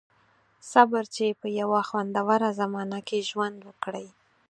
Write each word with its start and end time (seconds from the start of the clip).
•صبر، 0.71 1.03
چې 1.15 1.25
په 1.41 1.47
یوه 1.59 1.81
خوندوره 1.89 2.49
زمانه 2.59 2.99
کې 3.07 3.25
ژوند 3.29 3.57
وکړئ. 3.67 4.07